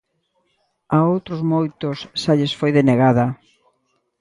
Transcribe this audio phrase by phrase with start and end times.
[0.97, 3.25] A outros moitos xa lles foi denegada.